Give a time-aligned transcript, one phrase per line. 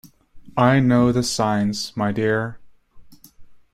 [0.57, 2.57] I know the signs, my dear.